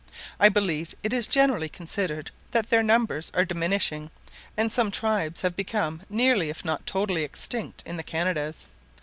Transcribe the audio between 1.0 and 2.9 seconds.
it is generally considered that their